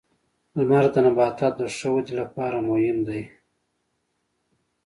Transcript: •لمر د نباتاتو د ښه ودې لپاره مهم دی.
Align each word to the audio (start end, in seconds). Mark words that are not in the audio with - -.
•لمر 0.57 0.85
د 0.93 0.95
نباتاتو 1.05 1.57
د 1.67 1.71
ښه 1.75 1.87
ودې 1.93 2.13
لپاره 2.21 2.57
مهم 2.69 2.97
دی. 3.07 3.21